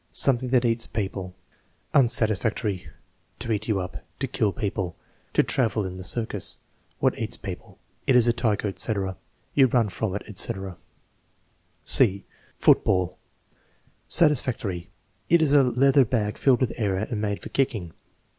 [0.11, 1.35] "Something that eats people."
[1.93, 2.87] Unsatisfactory.
[3.37, 4.95] "To eat you up." "To kill people."
[5.33, 6.57] "To travel in the circus."
[6.97, 7.77] "What eats people."
[8.07, 9.15] "It is a tiger," etc.
[9.53, 10.77] "You run from it," etc.
[11.85, 12.25] (c)
[12.57, 13.19] Football
[14.07, 14.89] Satisfactory.
[15.29, 17.93] "It is a leather bag filled with air and made for kicking."